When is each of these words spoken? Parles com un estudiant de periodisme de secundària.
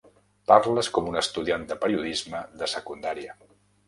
Parles 0.51 0.87
com 0.95 1.09
un 1.11 1.19
estudiant 1.21 1.65
de 1.71 1.77
periodisme 1.83 2.39
de 2.63 2.71
secundària. 2.73 3.37